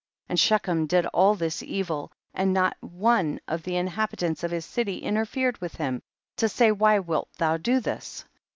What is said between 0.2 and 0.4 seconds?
53. And